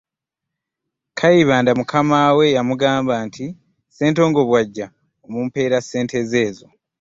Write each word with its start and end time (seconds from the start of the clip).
Kayibanda 1.17 1.71
mukama 1.79 2.19
we 2.37 2.45
yamugamba 2.57 3.13
nti 3.27 3.45
Ssentongo 3.87 4.39
bw’ajja 4.47 4.87
omumpeera 5.25 5.77
ssente 5.81 6.15
ezo. 6.47 6.67